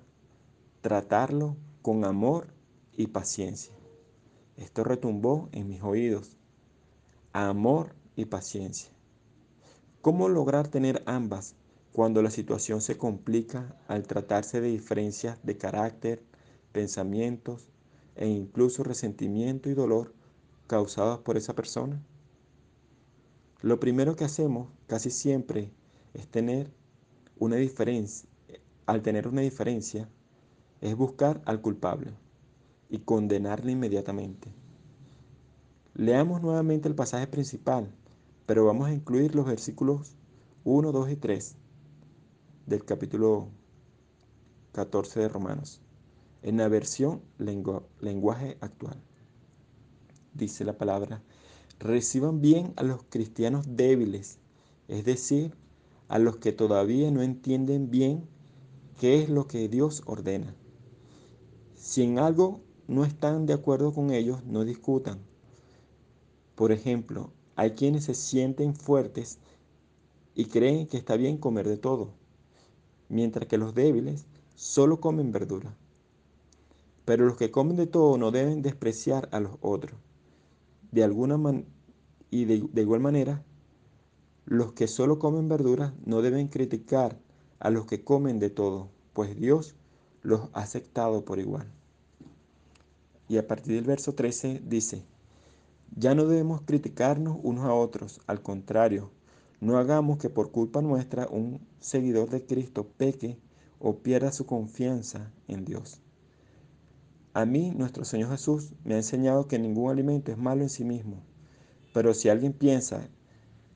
[0.80, 2.54] tratarlo con amor
[2.94, 3.74] y paciencia.
[4.56, 6.38] Esto retumbó en mis oídos.
[7.34, 8.92] Amor y paciencia.
[10.02, 11.56] ¿Cómo lograr tener ambas
[11.92, 16.24] cuando la situación se complica al tratarse de diferencias de carácter,
[16.72, 17.70] pensamientos
[18.16, 20.14] e incluso resentimiento y dolor
[20.68, 22.02] causados por esa persona?
[23.62, 25.72] Lo primero que hacemos casi siempre
[26.14, 26.72] es tener
[27.38, 28.30] una diferencia.
[28.86, 30.10] Al tener una diferencia,
[30.82, 32.12] es buscar al culpable
[32.90, 34.52] y condenarle inmediatamente.
[35.94, 37.94] Leamos nuevamente el pasaje principal
[38.52, 40.18] pero vamos a incluir los versículos
[40.66, 41.56] 1, 2 y 3
[42.66, 43.50] del capítulo
[44.74, 45.82] 14 de Romanos
[46.44, 49.02] en la versión lenguaje actual.
[50.34, 51.22] Dice la palabra,
[51.80, 54.40] reciban bien a los cristianos débiles,
[54.88, 55.56] es decir,
[56.08, 58.28] a los que todavía no entienden bien
[59.00, 60.56] qué es lo que Dios ordena.
[61.76, 65.20] Si en algo no están de acuerdo con ellos, no discutan.
[66.56, 69.40] Por ejemplo, hay quienes se sienten fuertes
[70.36, 72.14] y creen que está bien comer de todo,
[73.12, 75.76] mientras que los débiles solo comen verdura.
[77.06, 80.00] Pero los que comen de todo no deben despreciar a los otros.
[80.92, 81.68] De alguna manera
[82.32, 83.44] y de, de igual manera,
[84.46, 87.20] los que solo comen verdura no deben criticar
[87.60, 89.76] a los que comen de todo, pues Dios
[90.24, 91.68] los ha aceptado por igual.
[93.28, 95.04] Y a partir del verso 13 dice,
[95.96, 99.12] ya no debemos criticarnos unos a otros, al contrario,
[99.62, 103.38] no hagamos que por culpa nuestra un seguidor de Cristo peque
[103.80, 106.02] o pierda su confianza en Dios.
[107.34, 110.84] A mí, nuestro Señor Jesús me ha enseñado que ningún alimento es malo en sí
[110.84, 111.24] mismo,
[111.94, 113.08] pero si alguien piensa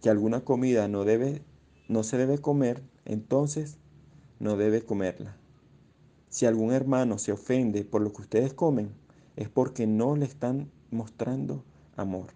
[0.02, 1.44] que alguna comida no, debe,
[1.88, 3.78] no se debe comer, entonces
[4.40, 5.38] no debe comerla.
[6.30, 8.90] Si algún hermano se ofende por lo que ustedes comen,
[9.36, 11.64] es porque no le están mostrando
[11.96, 12.34] amor.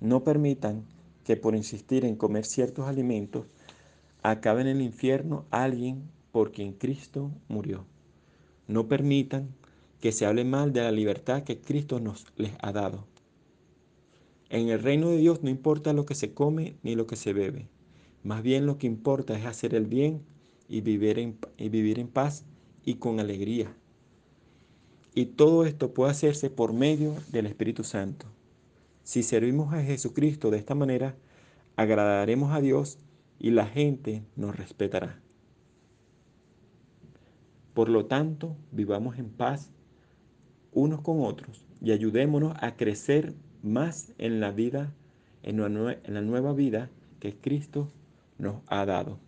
[0.00, 0.84] No permitan
[1.26, 3.46] que por insistir en comer ciertos alimentos
[4.22, 7.84] acabe en el infierno alguien por quien Cristo murió.
[8.68, 9.48] No permitan
[10.00, 13.08] que se hable mal de la libertad que Cristo nos les ha dado.
[14.50, 17.32] En el reino de Dios no importa lo que se come ni lo que se
[17.32, 17.66] bebe.
[18.22, 20.22] Más bien lo que importa es hacer el bien
[20.68, 22.44] y vivir en, y vivir en paz
[22.84, 23.74] y con alegría.
[25.12, 28.26] Y todo esto puede hacerse por medio del Espíritu Santo.
[29.06, 31.14] Si servimos a Jesucristo de esta manera,
[31.76, 32.98] agradaremos a Dios
[33.38, 35.20] y la gente nos respetará.
[37.72, 39.70] Por lo tanto, vivamos en paz
[40.72, 44.92] unos con otros y ayudémonos a crecer más en la vida,
[45.44, 46.90] en la, nueva vida
[47.20, 47.86] que Cristo
[48.38, 49.20] nos ha dado.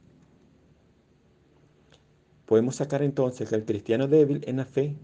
[2.47, 4.97] Podemos sacar entonces que el cristiano débil en la fe,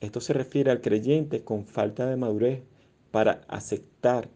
[0.00, 2.62] esto se refiere al creyente con falta de madurez
[3.12, 4.28] para aceptar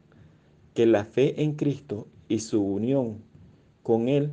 [0.75, 3.25] que la fe en Cristo y su unión
[3.83, 4.33] con Él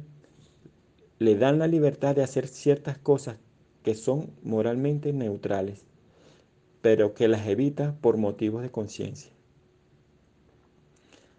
[1.17, 3.37] le dan la libertad de hacer ciertas cosas
[3.81, 5.85] que son moralmente neutrales,
[6.81, 9.31] pero que las evita por motivos de conciencia.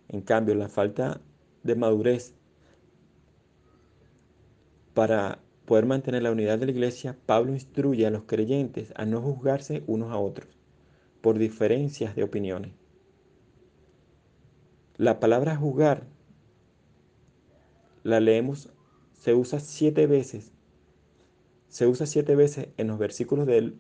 [0.09, 1.21] En cambio, la falta
[1.63, 2.35] de madurez
[4.95, 9.21] para poder mantener la unidad de la iglesia, Pablo instruye a los creyentes a no
[9.21, 10.49] juzgarse unos a otros
[11.21, 12.84] por diferencias de opiniones.
[14.97, 16.07] La palabra juzgar
[18.05, 18.73] la leemos,
[19.13, 20.53] se usa siete veces.
[21.69, 23.77] Se usa siete veces en los versículos del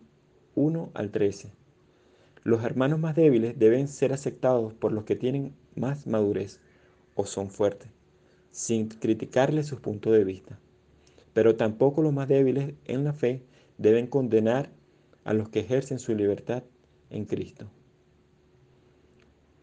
[0.56, 1.52] 1 al 13.
[2.42, 6.58] Los hermanos más débiles deben ser aceptados por los que tienen más madurez
[7.14, 7.90] o son fuertes,
[8.50, 10.58] sin criticarles sus puntos de vista.
[11.32, 13.44] Pero tampoco los más débiles en la fe
[13.78, 14.72] deben condenar
[15.22, 16.64] a los que ejercen su libertad
[17.10, 17.70] en Cristo.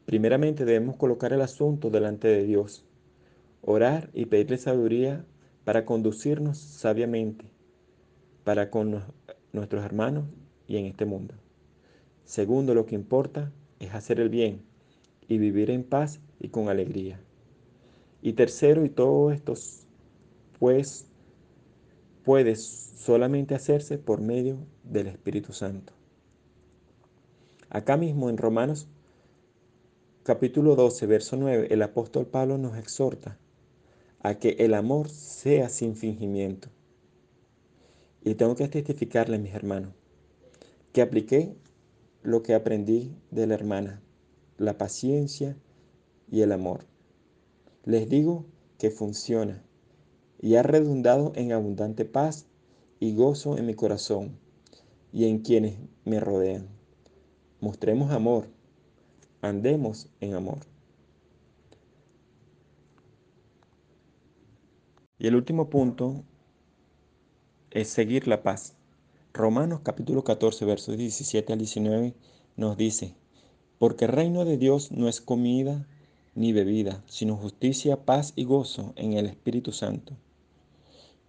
[0.05, 2.85] Primeramente debemos colocar el asunto delante de Dios,
[3.61, 5.25] orar y pedirle sabiduría
[5.63, 7.45] para conducirnos sabiamente
[8.43, 9.03] para con
[9.53, 10.25] nuestros hermanos
[10.67, 11.35] y en este mundo.
[12.25, 14.61] Segundo, lo que importa es hacer el bien
[15.27, 17.19] y vivir en paz y con alegría.
[18.21, 19.53] Y tercero, y todo esto
[20.59, 21.05] pues
[22.23, 25.93] puede solamente hacerse por medio del Espíritu Santo.
[27.69, 28.87] Acá mismo en Romanos
[30.23, 33.39] capítulo 12, verso 9, el apóstol Pablo nos exhorta
[34.19, 36.69] a que el amor sea sin fingimiento.
[38.23, 39.93] Y tengo que testificarle, mis hermanos,
[40.93, 41.55] que apliqué
[42.21, 43.99] lo que aprendí de la hermana,
[44.59, 45.57] la paciencia
[46.29, 46.85] y el amor.
[47.83, 48.45] Les digo
[48.77, 49.63] que funciona
[50.39, 52.45] y ha redundado en abundante paz
[52.99, 54.37] y gozo en mi corazón
[55.11, 56.67] y en quienes me rodean.
[57.59, 58.47] Mostremos amor,
[59.41, 60.59] andemos en amor.
[65.19, 66.23] Y el último punto
[67.69, 68.75] es seguir la paz.
[69.33, 72.13] Romanos capítulo 14, versos 17 al 19
[72.57, 73.15] nos dice,
[73.77, 75.87] porque el reino de Dios no es comida
[76.35, 80.17] ni bebida, sino justicia, paz y gozo en el Espíritu Santo.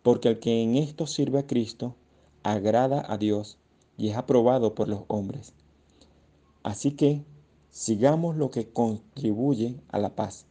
[0.03, 1.95] Porque el que en esto sirve a Cristo
[2.43, 3.59] agrada a Dios
[3.97, 5.55] y es aprobado por los hombres.
[6.63, 7.25] Así que
[7.73, 10.45] sigamos lo que contribuye a la paz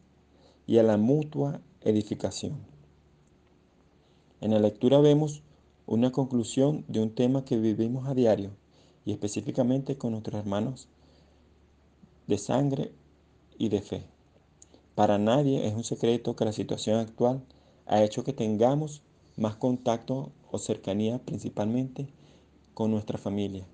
[0.66, 2.58] y a la mutua edificación.
[4.40, 5.42] En la lectura vemos
[5.86, 8.50] una conclusión de un tema que vivimos a diario
[9.04, 10.88] y específicamente con nuestros hermanos
[12.26, 12.92] de sangre
[13.56, 14.02] y de fe.
[14.96, 17.44] Para nadie es un secreto que la situación actual
[17.86, 19.00] ha hecho que tengamos
[19.36, 22.08] más contacto o cercanía principalmente
[22.74, 23.64] con nuestra familia.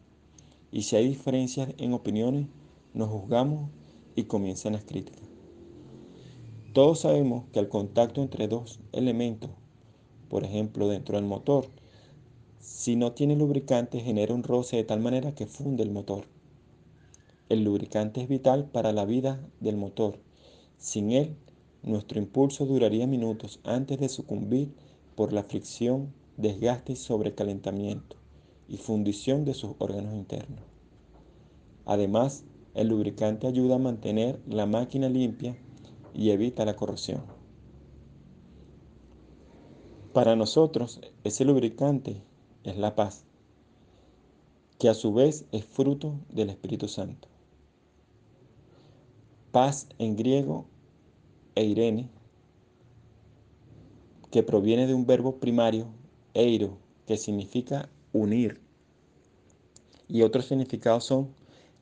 [0.70, 2.46] Y si hay diferencias en opiniones,
[2.94, 3.70] nos juzgamos
[4.14, 5.28] y comienzan las críticas.
[6.72, 9.50] Todos sabemos que el contacto entre dos elementos
[10.28, 11.66] por ejemplo dentro del motor.
[12.60, 16.24] Si no tiene lubricante genera un roce de tal manera que funde el motor.
[17.48, 20.18] El lubricante es vital para la vida del motor.
[20.76, 21.34] Sin él,
[21.82, 24.74] nuestro impulso duraría minutos antes de sucumbir
[25.14, 28.16] por la fricción, desgaste y sobrecalentamiento
[28.68, 30.60] y fundición de sus órganos internos.
[31.86, 32.44] Además,
[32.78, 35.56] el lubricante ayuda a mantener la máquina limpia
[36.14, 37.24] y evita la corrosión.
[40.12, 42.22] Para nosotros, ese lubricante
[42.62, 43.24] es la paz,
[44.78, 47.26] que a su vez es fruto del Espíritu Santo.
[49.50, 50.66] Paz en griego
[51.56, 52.08] e irene,
[54.30, 55.88] que proviene de un verbo primario
[56.32, 58.60] eiro, que significa unir.
[60.06, 61.37] Y otros significados son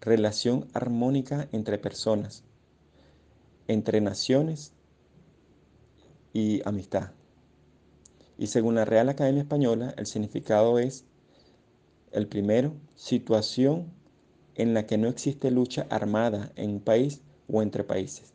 [0.07, 2.45] relación armónica entre personas,
[3.67, 4.73] entre naciones
[6.33, 7.11] y amistad.
[8.39, 11.05] Y según la Real Academia Española, el significado es
[12.13, 13.93] el primero, situación
[14.55, 18.33] en la que no existe lucha armada en un país o entre países.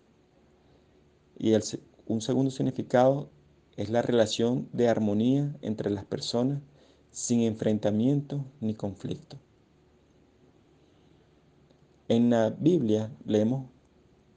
[1.39, 1.63] Y el,
[2.05, 3.29] un segundo significado
[3.77, 6.61] es la relación de armonía entre las personas
[7.11, 9.37] sin enfrentamiento ni conflicto.
[12.11, 13.69] En la Biblia leemos,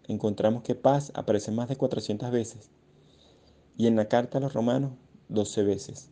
[0.07, 2.71] encontramos que paz aparece más de 400 veces
[3.77, 4.93] y en la carta a los romanos
[5.29, 6.09] 12 veces.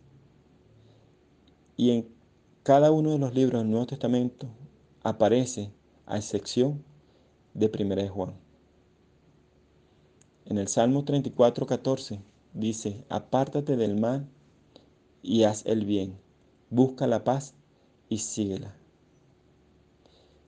[1.76, 2.08] Y en
[2.64, 4.48] cada uno de los libros del Nuevo Testamento
[5.04, 5.70] aparece
[6.06, 6.82] a excepción
[7.54, 8.34] de Primera de Juan.
[10.46, 12.18] En el Salmo 34, 14
[12.54, 14.26] dice, apártate del mal
[15.22, 16.18] y haz el bien,
[16.70, 17.54] busca la paz
[18.08, 18.81] y síguela.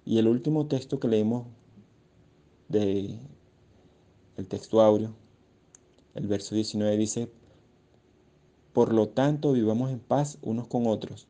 [0.05, 1.47] Y el último texto que leemos
[2.69, 3.19] de
[4.37, 5.15] el texto áureo,
[6.15, 7.31] el verso 19 dice,
[8.73, 11.29] por lo tanto vivamos en paz unos con otros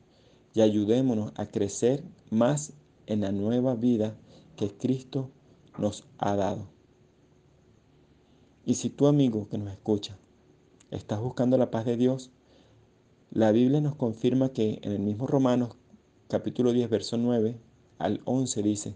[0.54, 2.72] y ayudémonos a crecer más
[3.06, 4.16] en la nueva vida
[4.56, 5.30] que Cristo
[5.78, 6.66] nos ha dado.
[8.64, 10.16] Y si tu amigo que nos escucha
[10.90, 12.30] estás buscando la paz de Dios,
[13.30, 15.76] la Biblia nos confirma que en el mismo Romanos
[16.28, 17.58] capítulo 10 verso 9
[17.98, 18.94] al 11 dice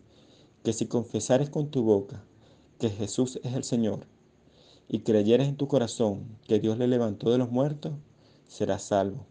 [0.63, 2.25] que si confesares con tu boca
[2.79, 4.07] que Jesús es el Señor
[4.89, 7.93] y creyeres en tu corazón que Dios le levantó de los muertos,
[8.47, 9.27] serás salvo.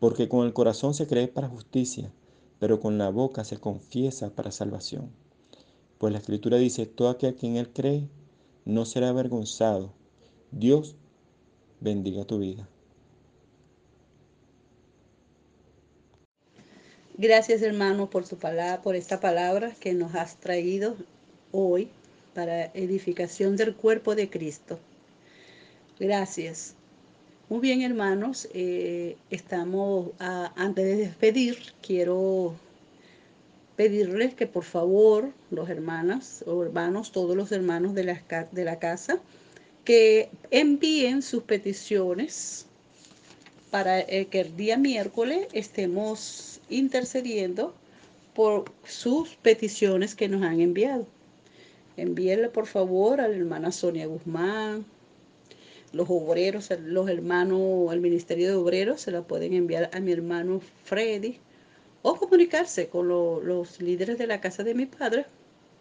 [0.00, 2.12] Porque con el corazón se cree para justicia,
[2.58, 5.10] pero con la boca se confiesa para salvación.
[5.98, 8.08] Pues la Escritura dice, todo aquel que en Él cree
[8.64, 9.92] no será avergonzado.
[10.50, 10.96] Dios
[11.80, 12.68] bendiga tu vida.
[17.16, 20.96] Gracias hermano por su palabra, por esta palabra que nos has traído
[21.52, 21.88] hoy
[22.34, 24.80] para edificación del cuerpo de Cristo.
[26.00, 26.74] Gracias.
[27.48, 32.56] Muy bien hermanos, eh, estamos antes de despedir, quiero
[33.76, 38.80] pedirles que por favor los hermanas o hermanos, todos los hermanos de la, de la
[38.80, 39.20] casa,
[39.84, 42.66] que envíen sus peticiones
[43.70, 47.74] para eh, que el día miércoles estemos intercediendo
[48.34, 51.06] por sus peticiones que nos han enviado.
[51.96, 54.84] Envíenle por favor a la hermana Sonia Guzmán,
[55.92, 60.60] los obreros, los hermanos, el Ministerio de Obreros se la pueden enviar a mi hermano
[60.84, 61.38] Freddy
[62.02, 65.26] o comunicarse con lo, los líderes de la casa de mi padre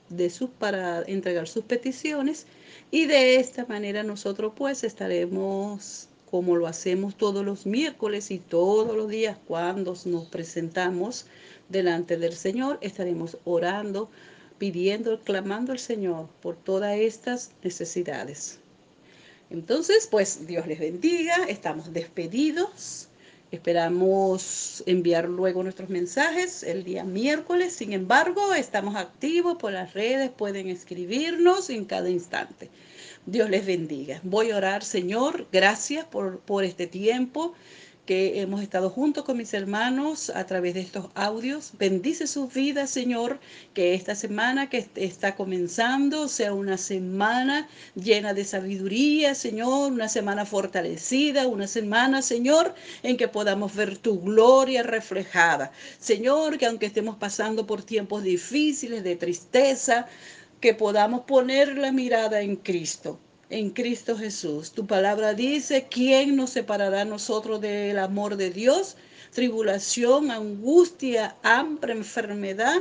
[0.10, 2.46] de sus, para entregar sus peticiones
[2.92, 8.98] y de esta manera nosotros pues estaremos como lo hacemos todos los miércoles y todos
[8.98, 11.28] los días cuando nos presentamos
[11.70, 14.10] delante del Señor, estaremos orando,
[14.58, 18.58] pidiendo, clamando al Señor por todas estas necesidades.
[19.52, 23.10] Entonces, pues Dios les bendiga, estamos despedidos.
[23.52, 27.74] Esperamos enviar luego nuestros mensajes el día miércoles.
[27.74, 32.72] Sin embargo, estamos activos por las redes, pueden escribirnos en cada instante.
[33.26, 34.20] Dios les bendiga.
[34.24, 37.54] Voy a orar, Señor, gracias por, por este tiempo
[38.06, 41.72] que hemos estado juntos con mis hermanos a través de estos audios.
[41.80, 43.40] Bendice sus vidas, Señor,
[43.74, 50.46] que esta semana que está comenzando sea una semana llena de sabiduría, Señor, una semana
[50.46, 55.72] fortalecida, una semana, Señor, en que podamos ver tu gloria reflejada.
[55.98, 60.08] Señor, que aunque estemos pasando por tiempos difíciles de tristeza,
[60.64, 64.72] que podamos poner la mirada en Cristo en Cristo Jesús.
[64.72, 68.96] Tu palabra dice, ¿quién nos separará a nosotros del amor de Dios?
[69.34, 72.78] Tribulación, angustia, hambre, enfermedad.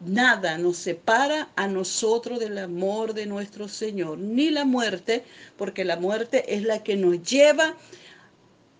[0.00, 5.22] Nada nos separa a nosotros del amor de nuestro Señor, ni la muerte,
[5.56, 7.76] porque la muerte es la que nos lleva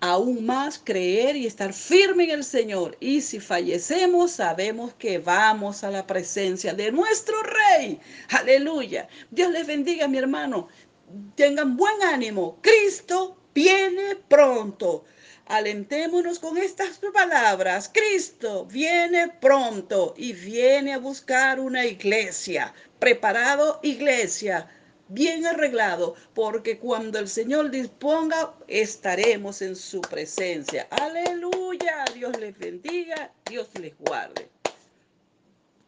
[0.05, 2.95] aún más creer y estar firme en el Señor.
[3.01, 7.99] Y si fallecemos, sabemos que vamos a la presencia de nuestro Rey.
[8.29, 9.09] Aleluya.
[9.31, 10.69] Dios les bendiga, mi hermano
[11.37, 12.59] tengan buen ánimo.
[12.61, 15.07] Cristo viene pronto.
[15.47, 17.91] Alentémonos con estas palabras.
[17.93, 22.75] Cristo viene pronto y viene a buscar una iglesia.
[22.99, 24.69] Preparado iglesia,
[25.15, 30.87] bien arreglado, porque cuando el Señor disponga, estaremos en su presencia.
[30.91, 32.05] Aleluya.
[32.15, 33.33] Dios les bendiga.
[33.49, 34.54] Dios les guarde.